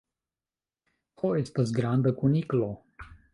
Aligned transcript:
Ho 1.23 1.31
estas 1.41 1.75
granda 1.81 2.15
kuniklo. 2.23 2.73